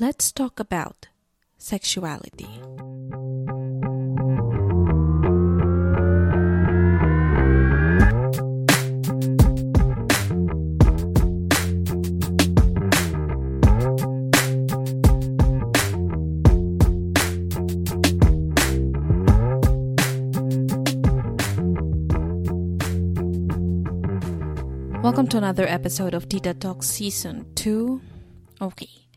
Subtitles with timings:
[0.00, 1.08] Let's talk about
[1.58, 2.48] sexuality.
[25.02, 28.00] Welcome to another episode of Tita Talk Season 2.
[28.62, 29.09] Okay.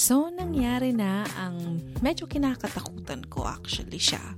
[0.00, 4.32] So, nangyari na ang medyo kinakatakutan ko actually siya.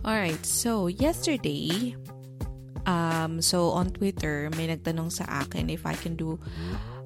[0.00, 1.92] Alright, so yesterday,
[2.88, 6.40] um, so on Twitter, may nagtanong sa akin if I can do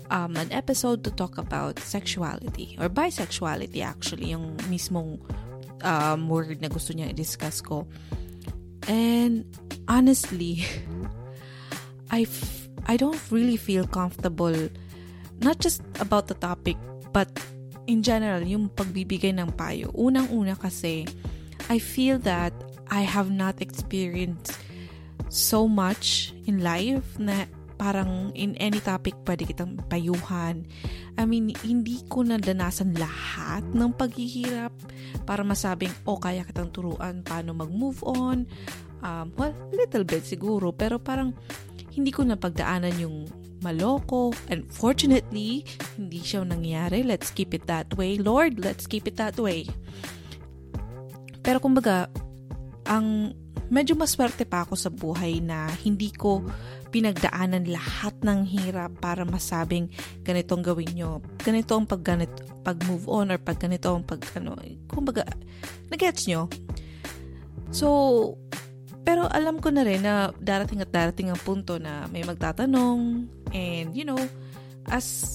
[0.07, 5.19] um, an episode to talk about sexuality or bisexuality actually, yung mismong
[5.83, 7.91] um, word na gusto niya i-discuss ko.
[8.87, 9.51] And
[9.91, 10.63] honestly,
[12.15, 14.71] I, f- I don't really feel comfortable
[15.43, 16.79] not just about the topic
[17.11, 17.31] but
[17.87, 19.93] in general yung pagbibigay ng payo.
[19.93, 21.05] Unang-una kasi
[21.69, 22.53] I feel that
[22.93, 24.61] I have not experienced
[25.33, 30.63] so much in life na parang in any topic pwede kitang payuhan.
[31.19, 34.73] I mean, hindi ko nadanasan lahat ng paghihirap
[35.27, 38.47] para masabing, oh, kaya kitang turuan paano mag-move on.
[39.05, 41.35] Um, well, little bit siguro, pero parang
[41.93, 43.29] hindi ko napagdaanan yung
[43.65, 44.37] maloko.
[44.53, 45.65] And fortunately,
[45.97, 47.01] hindi siya nangyari.
[47.01, 48.21] Let's keep it that way.
[48.21, 49.65] Lord, let's keep it that way.
[51.41, 52.13] Pero kumbaga,
[52.85, 53.33] ang
[53.73, 56.45] medyo maswerte pa ako sa buhay na hindi ko
[56.95, 59.91] pinagdaanan lahat ng hirap para masabing
[60.23, 61.19] ganitong gawin nyo.
[61.43, 64.55] Ganito ang pag, ganito, pag move on or pag ganito ang pag ano.
[64.87, 65.27] Kumbaga,
[65.91, 66.47] nagets nyo?
[67.75, 68.39] So,
[69.05, 73.93] pero alam ko na rin na darating at darating ang punto na may magtatanong and
[73.93, 74.19] you know,
[74.89, 75.31] as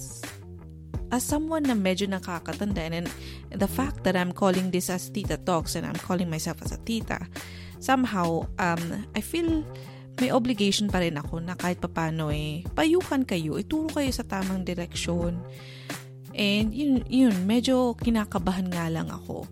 [1.09, 3.09] as someone na medyo nakakatanda and,
[3.49, 6.77] the fact that I'm calling this as Tita Talks and I'm calling myself as a
[6.77, 7.17] tita,
[7.81, 9.65] somehow um I feel
[10.19, 14.67] may obligation pa rin ako na kahit papano eh, payuhan kayo, ituro kayo sa tamang
[14.67, 15.39] direksyon.
[16.35, 19.47] And yun, yun, medyo kinakabahan nga lang ako.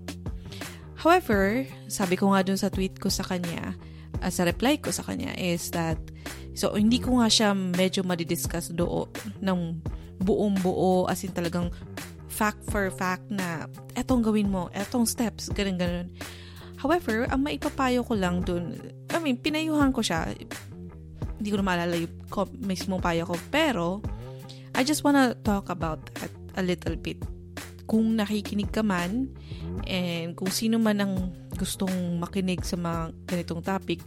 [1.00, 3.80] However, sabi ko nga dun sa tweet ko sa kanya,
[4.22, 5.98] uh, sa reply ko sa kanya is that
[6.58, 9.10] so hindi ko nga siya medyo madidiscuss do
[9.42, 9.60] ng
[10.22, 11.70] buong buo as in talagang
[12.38, 13.66] fact for fact na
[13.98, 16.08] etong gawin mo, etong steps, ganun ganun.
[16.78, 18.78] However, ang maipapayo ko lang dun,
[19.10, 20.30] I mean, pinayuhan ko siya.
[21.42, 22.14] Hindi ko na maalala yung
[22.62, 23.34] mismo payo ko.
[23.50, 24.06] Pero,
[24.78, 27.18] I just wanna talk about that a little bit.
[27.90, 29.34] Kung nakikinig ka man,
[29.90, 31.14] and kung sino man ang
[31.58, 34.00] gustong makinig sa mga ganitong topic,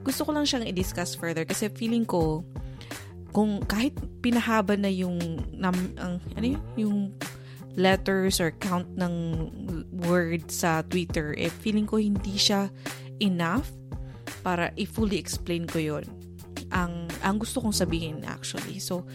[0.00, 1.44] gusto ko lang siyang i-discuss further.
[1.44, 2.42] Kasi feeling ko
[3.36, 3.92] kung kahit
[4.24, 5.20] pinahaba na yung
[5.52, 6.98] nam, ang, ano yun, yung
[7.76, 9.14] letters or count ng
[10.08, 12.72] words sa Twitter, eh feeling ko hindi siya
[13.20, 13.68] enough
[14.40, 16.08] para i-fully explain ko yon
[16.74, 18.80] ang ang gusto kong sabihin actually.
[18.82, 19.06] So,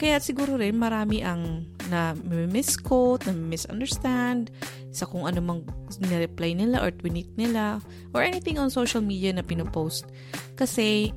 [0.00, 2.16] kaya siguro rin marami ang na
[2.50, 4.50] misquote, na misunderstand
[4.96, 5.60] sa kung ano mang
[6.00, 7.84] nireply nila or tweet nila
[8.16, 10.08] or anything on social media na pinopost.
[10.56, 11.12] Kasi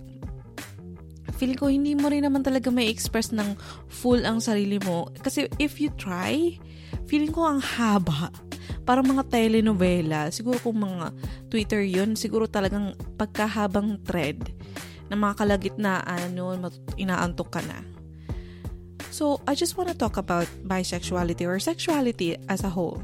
[1.40, 3.56] feeling ko hindi mo rin naman talaga may express ng
[3.88, 5.08] full ang sarili mo.
[5.24, 6.60] Kasi if you try,
[7.08, 8.28] feeling ko ang haba.
[8.84, 10.28] Parang mga telenovela.
[10.36, 11.16] Siguro kung mga
[11.48, 14.52] Twitter yun, siguro talagang pagkahabang thread
[15.08, 16.68] na mga kalagitnaan yun,
[17.00, 17.82] inaantok ka na.
[19.10, 23.02] So, I just want to talk about bisexuality or sexuality as a whole.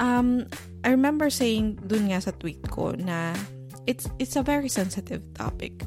[0.00, 0.48] Um,
[0.82, 3.36] I remember saying dun nga sa tweet ko na
[3.84, 5.84] it's it's a very sensitive topic.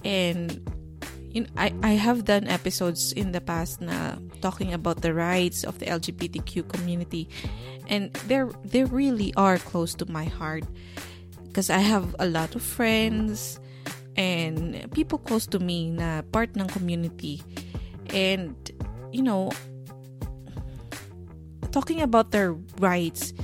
[0.00, 0.64] And
[1.36, 5.78] in, I, I have done episodes in the past na talking about the rights of
[5.78, 7.28] the LGBTQ community.
[7.88, 10.64] And they're they really are close to my heart.
[11.44, 13.60] Because I have a lot of friends
[14.16, 17.44] and people close to me na part ng community.
[18.08, 18.56] And
[19.12, 19.52] you know
[21.74, 23.34] talking about their rights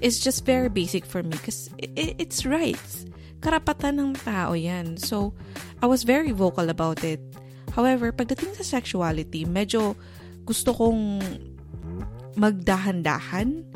[0.00, 3.04] is just very basic for me because it, it's rights.
[3.44, 4.96] Karapatan ng tao yan.
[4.96, 5.36] So
[5.84, 7.20] I was very vocal about it.
[7.76, 9.92] However, pagdating sa sexuality, medyo
[10.48, 11.20] gusto kong
[12.40, 13.68] magdahan-dahan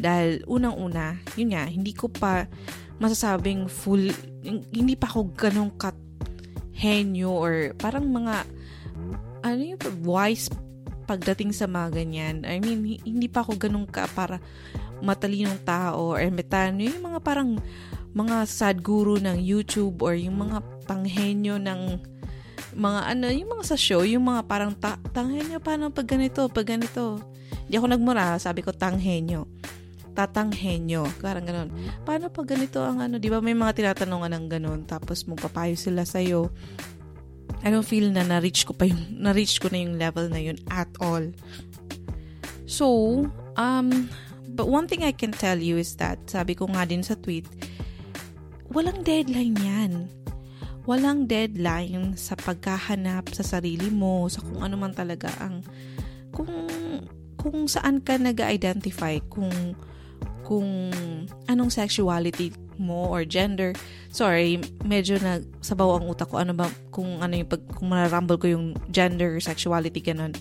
[0.00, 2.48] dahil unang-una, yun nga, hindi ko pa
[2.96, 4.08] masasabing full,
[4.72, 5.96] hindi pa ako ganong kat
[6.80, 8.48] henyo or parang mga
[9.44, 10.48] ano yung wise
[11.10, 12.46] pagdating sa mga ganyan.
[12.46, 14.38] I mean, hindi pa ako ganun ka para
[15.02, 16.78] matalinong tao or metano.
[16.86, 17.58] Yung mga parang
[18.14, 21.98] mga sad guru ng YouTube or yung mga panghenyo ng
[22.78, 26.78] mga ano, yung mga sa show, yung mga parang ta- tanghenyo, paano pag ganito, pag
[26.78, 27.18] ganito.
[27.66, 29.50] Hindi ako nagmura, sabi ko tanghenyo.
[30.14, 31.68] Tatanghenyo, parang ganun.
[32.06, 36.06] Paano pag ganito ang ano, di ba may mga tinatanungan ng ganun, tapos magpapayo sila
[36.06, 36.50] sa'yo
[37.60, 40.56] I don't feel na na-reach ko pa yung, na-reach ko na yung level na yun
[40.72, 41.28] at all.
[42.64, 42.86] So,
[43.60, 44.08] um,
[44.56, 47.44] but one thing I can tell you is that, sabi ko nga din sa tweet,
[48.72, 49.92] walang deadline yan.
[50.88, 55.60] Walang deadline sa pagkahanap sa sarili mo, sa kung ano man talaga ang,
[56.32, 56.48] kung,
[57.36, 59.76] kung saan ka nag-identify, kung,
[60.48, 60.88] kung
[61.44, 63.76] anong sexuality mo or gender.
[64.08, 66.40] Sorry, medyo na sabaw ang utak ko.
[66.40, 70.32] Ano ba, kung ano yung pag, kung mararumble ko yung gender, sexuality, ganun.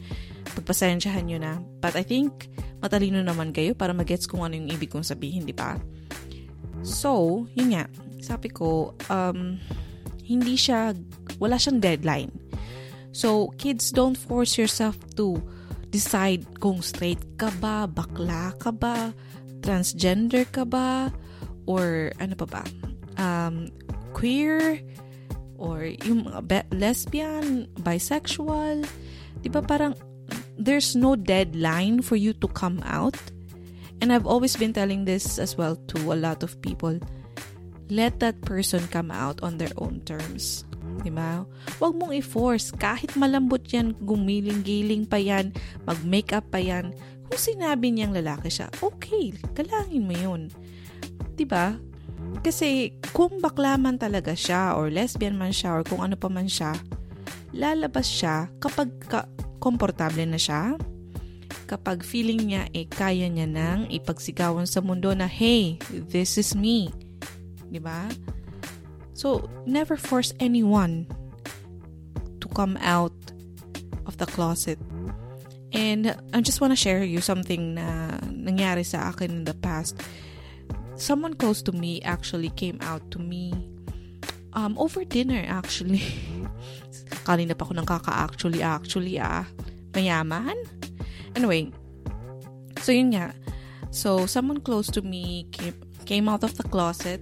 [0.56, 1.60] Pagpasensyahan nyo na.
[1.84, 2.48] But I think,
[2.80, 5.76] matalino naman kayo para magets kung ano yung ibig kong sabihin, di ba?
[6.82, 7.86] So, yun nga.
[8.24, 9.60] Sabi ko, um,
[10.24, 10.96] hindi siya,
[11.38, 12.32] wala siyang deadline.
[13.12, 15.42] So, kids, don't force yourself to
[15.90, 19.12] decide kung straight ka ba, bakla ka ba,
[19.60, 21.10] transgender ka ba,
[21.70, 22.64] or ano pa ba?
[23.22, 23.70] Um,
[24.18, 24.82] queer
[25.62, 28.90] or yung mga be- lesbian, bisexual.
[29.46, 29.94] 'Di ba parang
[30.58, 33.16] there's no deadline for you to come out.
[34.02, 36.98] And I've always been telling this as well to a lot of people.
[37.92, 40.64] Let that person come out on their own terms.
[41.04, 41.44] Diba?
[41.80, 42.72] Huwag mong i-force.
[42.76, 45.52] Kahit malambot yan, gumiling-giling pa yan,
[45.84, 46.96] mag-makeup pa yan.
[47.28, 50.42] Kung sinabi niyang lalaki siya, okay, kalangin mo yun.
[51.40, 51.80] 'Di ba?
[52.44, 56.52] Kasi kung bakla man talaga siya or lesbian man siya or kung ano pa man
[56.52, 56.76] siya,
[57.56, 59.32] lalabas siya kapag ka-
[59.64, 60.76] komportable na siya,
[61.64, 65.80] kapag feeling niya eh kaya niya nang ipagsigawan sa mundo na hey,
[66.12, 66.92] this is me.
[67.72, 68.12] 'Di ba?
[69.16, 71.08] So, never force anyone
[72.40, 73.16] to come out
[74.08, 74.80] of the closet.
[75.76, 80.00] And I just want to share you something na nangyari sa akin in the past
[81.02, 83.56] someone close to me actually came out to me
[84.54, 86.04] um, over dinner actually.
[87.26, 89.48] Kanina pa ako nang kaka-actually, actually ah.
[89.94, 90.56] Mayaman?
[91.34, 91.72] Anyway,
[92.82, 93.34] so yun nga.
[93.90, 95.74] So, someone close to me came,
[96.06, 97.22] came out of the closet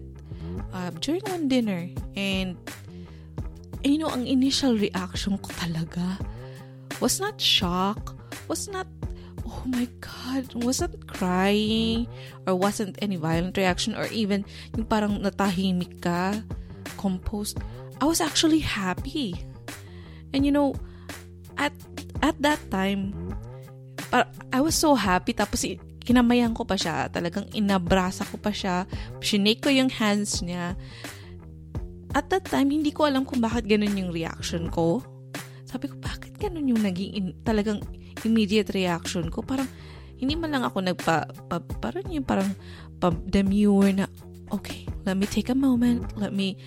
[0.74, 1.88] uh, during one dinner.
[2.16, 2.60] And,
[3.84, 6.20] you know, ang initial reaction ko talaga
[7.00, 8.16] was not shock,
[8.52, 8.88] was not
[9.48, 12.06] oh my God, wasn't crying
[12.46, 14.44] or wasn't any violent reaction or even
[14.76, 16.44] yung parang natahimik ka,
[17.00, 17.58] composed.
[18.04, 19.40] I was actually happy.
[20.36, 20.76] And you know,
[21.56, 21.72] at
[22.22, 23.16] at that time,
[24.52, 25.64] I was so happy tapos
[26.04, 27.12] kinamayan ko pa siya.
[27.12, 28.88] Talagang inabrasa ko pa siya.
[29.20, 30.76] Shinake ko yung hands niya.
[32.16, 35.04] At that time, hindi ko alam kung bakit ganun yung reaction ko.
[35.68, 37.84] Sabi ko, bakit ganun yung naging in, talagang
[38.24, 39.68] immediate reaction ko, parang
[40.18, 42.50] hindi man lang ako nagpa, pa, parang yung parang
[42.98, 44.06] pa-demure na,
[44.50, 46.58] okay, let me take a moment, let me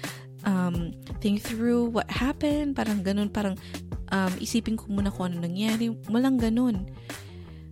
[0.47, 3.59] um, think through what happened, parang ganun, parang
[4.15, 6.87] um, isipin ko muna kung ano nangyari, walang ganun.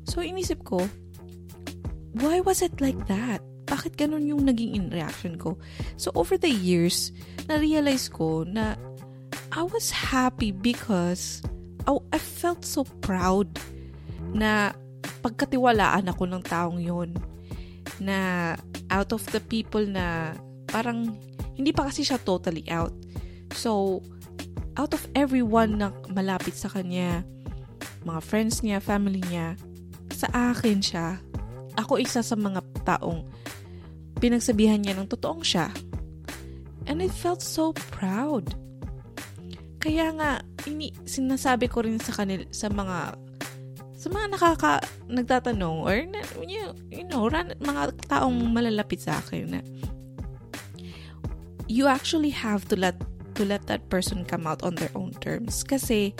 [0.08, 0.82] So, inisip ko,
[2.18, 3.44] why was it like that?
[3.68, 5.60] Bakit ganun yung naging in reaction ko?
[6.00, 7.12] So, over the years,
[7.46, 8.74] na-realize ko na
[9.52, 11.44] I was happy because
[11.88, 13.48] oh, I felt so proud
[14.36, 14.76] na
[15.24, 17.16] pagkatiwalaan ako ng taong yon
[17.98, 18.52] na
[18.92, 20.36] out of the people na
[20.68, 21.16] parang
[21.56, 22.92] hindi pa kasi siya totally out.
[23.56, 24.04] So,
[24.78, 27.26] out of everyone na malapit sa kanya,
[28.06, 29.58] mga friends niya, family niya,
[30.14, 31.18] sa akin siya,
[31.74, 33.26] ako isa sa mga taong
[34.22, 35.72] pinagsabihan niya ng totoong siya.
[36.86, 38.54] And I felt so proud.
[39.78, 40.30] Kaya nga,
[40.66, 43.14] ini, sinasabi ko rin sa kanil sa mga
[43.98, 44.72] sa mga nakaka
[45.10, 46.06] nagtatanong or
[46.46, 49.60] you, you know, ran, mga taong malalapit sa akin na
[51.66, 52.94] you actually have to let
[53.34, 55.66] to let that person come out on their own terms.
[55.66, 56.14] Kasi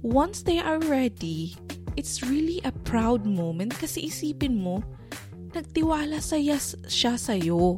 [0.00, 1.56] once they are ready
[2.00, 4.80] it's really a proud moment kasi isipin mo
[5.52, 6.56] nagtiwala saya
[6.88, 7.76] siya sa'yo.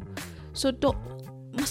[0.55, 0.95] So do,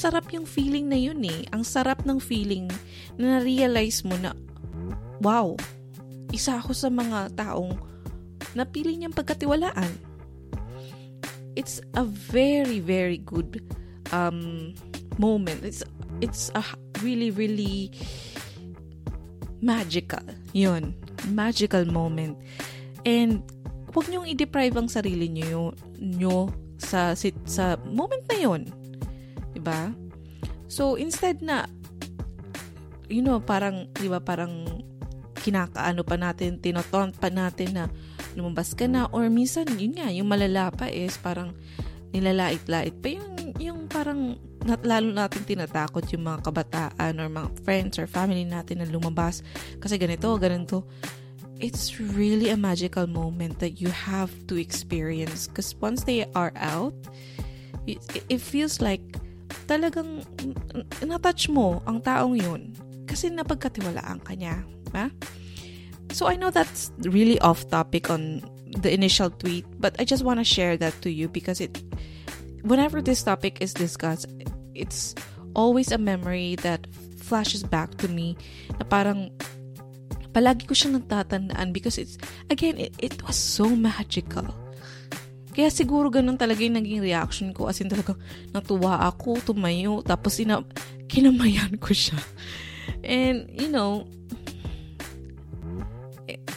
[0.02, 1.47] masarap yung feeling na yun eh.
[1.54, 2.66] Ang sarap ng feeling
[3.14, 4.35] na na-realize mo na,
[5.23, 5.54] wow,
[6.35, 7.78] isa ako sa mga taong
[8.59, 9.94] napili niyang pagkatiwalaan.
[11.54, 13.62] It's a very, very good
[14.11, 14.75] um,
[15.23, 15.62] moment.
[15.62, 15.87] It's,
[16.18, 16.66] it's a
[17.06, 17.94] really, really
[19.62, 20.26] magical.
[20.50, 20.99] Yun.
[21.30, 22.42] Magical moment.
[23.06, 23.47] And
[23.94, 26.50] huwag niyong i-deprive ang sarili niyo, niyo
[26.82, 27.14] sa,
[27.47, 28.38] sa moment na
[29.52, 29.61] yun.
[29.61, 29.80] Diba?
[30.73, 31.68] So, instead na,
[33.12, 34.64] you know, parang, di ba, parang
[35.42, 37.85] kinakaano pa natin, tinotont pa natin na
[38.32, 41.52] lumabas ka na or minsan yun nga yung malala pa is parang
[42.14, 48.06] nilalait-lait pa yung yung parang lalo natin tinatakot yung mga kabataan or mga friends or
[48.06, 49.42] family natin na lumabas
[49.82, 50.87] kasi ganito, ganito.
[51.62, 56.94] It's really a magical moment that you have to experience because once they are out,
[57.87, 59.02] it, it feels like
[59.66, 60.25] talagang
[61.04, 62.73] natouch mo ang taong yun
[63.06, 64.64] kasi napagkatiwalaan ka niya.
[64.97, 65.11] Ha?
[66.12, 70.40] So I know that's really off topic on the initial tweet, but I just want
[70.40, 71.80] to share that to you because it
[72.62, 74.26] whenever this topic is discussed,
[74.75, 75.14] it's
[75.54, 76.87] always a memory that
[77.21, 78.37] flashes back to me
[78.80, 79.30] na parang
[80.32, 82.16] palagi ko siyang natatandaan because it's
[82.49, 84.49] again it, it was so magical.
[85.52, 87.68] Kaya siguro ganun talaga yung naging reaction ko.
[87.68, 88.16] As in talaga,
[88.56, 90.64] natuwa ako, tumayo, tapos ina,
[91.12, 92.16] kinamayan ko siya.
[93.04, 94.09] And, you know,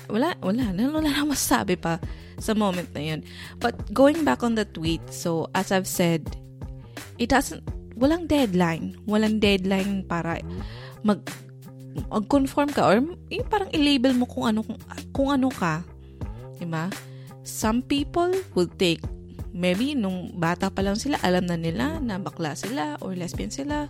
[0.08, 2.00] wala, wala, wala na masabi pa
[2.40, 3.22] sa moment na yun.
[3.60, 6.24] But going back on the tweet, so as I've said,
[7.20, 7.64] it doesn't,
[8.00, 8.96] walang deadline.
[9.08, 10.40] Walang deadline para
[11.04, 11.20] mag,
[12.12, 14.80] mag-conform ka or yung parang i-label mo kung ano, kung,
[15.12, 15.84] kung ano ka.
[16.60, 16.92] Diba?
[17.46, 19.06] Some people will take
[19.56, 23.88] maybe nung bata pa lang sila, alam na nila na bakla sila or lesbian sila.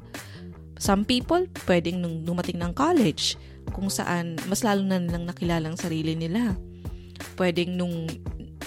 [0.78, 3.34] Some people, pwedeng nung dumating ng college,
[3.74, 6.54] kung saan mas lalo na nilang nakilala ang sarili nila.
[7.34, 8.06] Pwedeng nung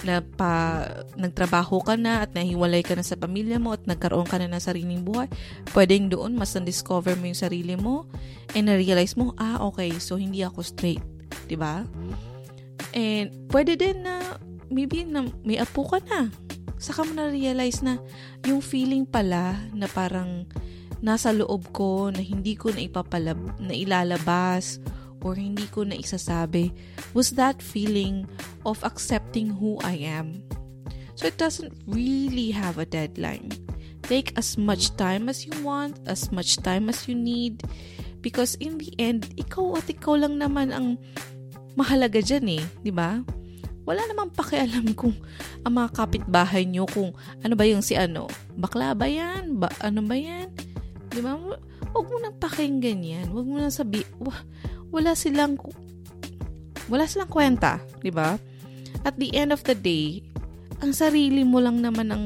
[0.03, 0.83] na pa,
[1.19, 4.63] nagtrabaho ka na at nahiwalay ka na sa pamilya mo at nagkaroon ka na ng
[4.63, 5.27] sariling buhay,
[5.75, 8.07] pwedeng doon mas na-discover mo yung sarili mo
[8.55, 11.03] and na-realize mo, ah, okay, so hindi ako straight.
[11.03, 11.75] ba diba?
[12.95, 16.29] And pwede din na maybe na may apo ka na.
[16.79, 17.99] Saka mo na-realize na
[18.47, 20.47] yung feeling pala na parang
[21.03, 24.79] nasa loob ko na hindi ko na ipapalab na ilalabas
[25.19, 26.71] or hindi ko na isasabi
[27.11, 28.23] was that feeling
[28.63, 30.43] of accepting who I am.
[31.19, 33.51] So it doesn't really have a deadline.
[34.07, 37.67] Take as much time as you want, as much time as you need,
[38.23, 40.95] because in the end, ikaw at ikaw lang naman ang
[41.75, 43.19] mahalaga dyan eh, di ba?
[43.89, 45.17] Wala namang pakialam kung
[45.65, 47.09] ang mga kapitbahay nyo kung
[47.41, 49.57] ano ba yung si ano, bakla ba yan?
[49.57, 50.53] Ba, ano ba yan?
[51.09, 51.33] Di ba?
[51.89, 53.33] Huwag mo nang pakinggan yan.
[53.33, 54.05] Huwag mo nang sabi,
[54.93, 55.57] wala silang
[56.89, 58.37] wala silang kwenta, 'di ba?
[59.05, 60.25] At the end of the day,
[60.81, 62.25] ang sarili mo lang naman ang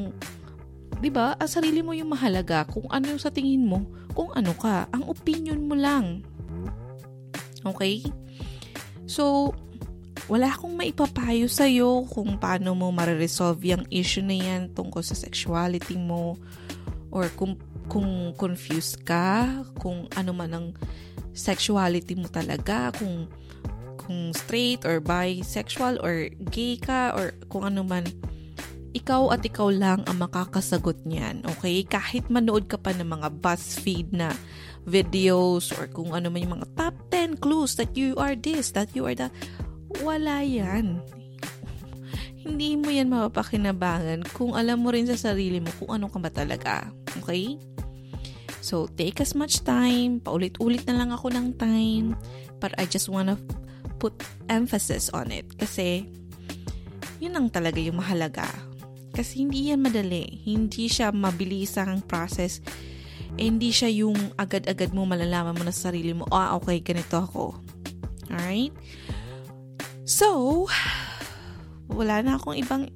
[1.04, 1.36] 'di ba?
[1.40, 3.84] Ang sarili mo yung mahalaga kung ano yung sa tingin mo,
[4.16, 6.24] kung ano ka, ang opinion mo lang.
[7.64, 8.04] Okay?
[9.04, 9.52] So,
[10.32, 16.00] wala akong maipapayo sa'yo kung paano mo mariresolve yung issue na yan tungkol sa sexuality
[16.00, 16.40] mo
[17.12, 17.60] or kung,
[17.92, 20.68] kung confused ka, kung ano man ang
[21.36, 23.28] sexuality mo talaga, kung
[24.04, 28.04] kung straight or bisexual or gay ka or kung ano man,
[28.94, 31.82] ikaw at ikaw lang ang makakasagot niyan, okay?
[31.88, 34.36] Kahit manood ka pa ng mga BuzzFeed na
[34.84, 38.92] videos or kung ano man yung mga top 10 clues that you are this, that
[38.94, 39.32] you are that,
[40.02, 40.98] wala yan.
[42.44, 46.32] Hindi mo yan mapapakinabangan kung alam mo rin sa sarili mo kung ano ka ba
[46.34, 46.90] talaga.
[47.24, 47.56] Okay?
[48.64, 50.24] So, take as much time.
[50.24, 52.16] Paulit-ulit na lang ako ng time.
[52.64, 53.40] But I just wanna
[54.00, 54.16] put
[54.52, 55.48] emphasis on it.
[55.56, 56.08] Kasi,
[57.24, 58.48] yun ang talaga yung mahalaga.
[59.16, 60.44] Kasi hindi yan madali.
[60.44, 62.60] Hindi siya mabilis ang process.
[63.40, 67.18] Eh, hindi siya yung agad-agad mo malalaman mo na sa sarili mo, ah, okay, ganito
[67.18, 67.56] ako.
[68.30, 68.76] Alright?
[70.04, 70.68] So,
[71.88, 72.92] wala na akong ibang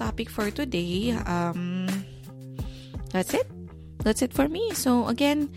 [0.00, 1.12] topic for today.
[1.28, 1.88] Um,
[3.12, 3.48] that's it
[4.02, 4.72] that's it for me.
[4.72, 5.52] So, again,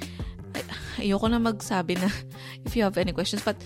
[0.99, 2.11] ayoko na magsabi na
[2.67, 3.43] if you have any questions.
[3.43, 3.59] But,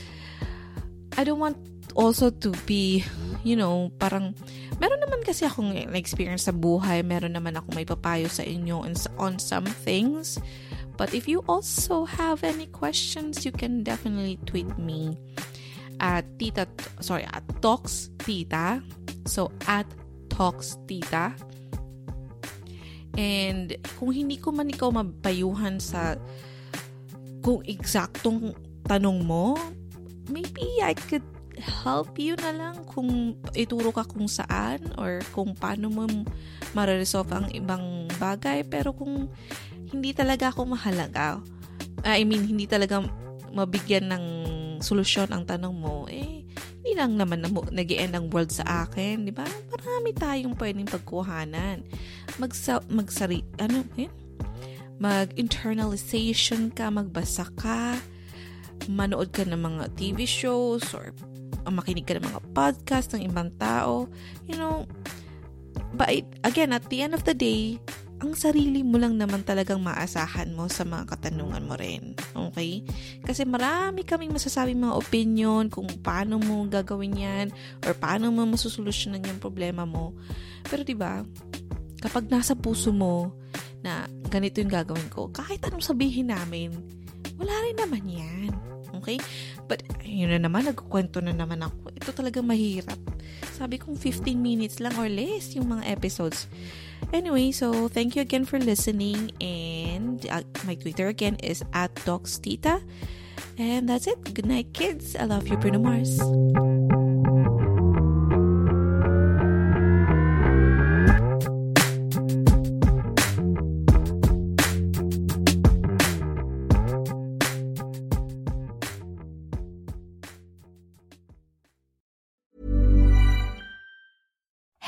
[1.18, 1.58] I don't want
[1.98, 3.04] also to be,
[3.42, 4.38] you know, parang,
[4.78, 7.02] meron naman kasi akong experience sa buhay.
[7.02, 8.86] Meron naman akong may papayo sa inyo
[9.18, 10.38] on some things.
[10.98, 15.18] But if you also have any questions, you can definitely tweet me
[15.98, 16.70] at tita,
[17.02, 18.82] sorry, at talks tita.
[19.28, 19.86] So, at
[20.32, 21.36] talks tita
[23.18, 26.22] And kung hindi ko man ikaw mapayuhan sa
[27.42, 28.54] kung eksaktong
[28.86, 29.58] tanong mo,
[30.30, 31.26] maybe I could
[31.58, 36.06] help you na lang kung ituro ka kung saan or kung paano mo
[36.78, 38.62] mare-resolve ang ibang bagay.
[38.62, 39.34] Pero kung
[39.90, 41.42] hindi talaga ako mahalaga,
[42.06, 43.02] I mean, hindi talaga
[43.50, 44.26] mabigyan ng
[44.82, 46.48] solusyon ang tanong mo, eh,
[46.88, 49.46] hindi lang naman na nag end ang world sa akin, di ba?
[49.74, 51.84] Marami tayong pwedeng pagkuhanan.
[52.40, 54.08] Magsa, magsari, ano, eh?
[54.98, 58.00] Mag-internalization ka, magbasa ka,
[58.88, 61.12] manood ka ng mga TV shows or
[61.68, 64.08] makinig ka ng mga podcast ng ibang tao.
[64.48, 64.88] You know,
[65.94, 66.10] but
[66.48, 67.84] again, at the end of the day,
[68.18, 72.18] ang sarili mo lang naman talagang maasahan mo sa mga katanungan mo rin.
[72.34, 72.82] Okay?
[73.22, 77.48] Kasi marami kaming masasabing mga opinion kung paano mo gagawin yan
[77.86, 80.18] or paano mo masusolusyonan yung problema mo.
[80.66, 81.22] Pero 'di ba?
[82.02, 83.38] Kapag nasa puso mo
[83.86, 86.74] na ganito yung gagawin ko, kahit anong sabihin namin,
[87.38, 88.52] wala rin naman yan.
[89.02, 89.22] Okay?
[89.70, 91.94] But, yun na naman, nagkukwento na naman ako.
[91.94, 92.98] Ito talaga mahirap.
[93.54, 96.50] Sabi kong 15 minutes lang or less yung mga episodes.
[97.14, 99.32] Anyway, so thank you again for listening.
[99.42, 102.84] And uh, my Twitter again is at DocsTita.
[103.58, 104.34] And that's it.
[104.34, 105.16] Good night, kids.
[105.16, 106.22] I love you, Bruno Mars.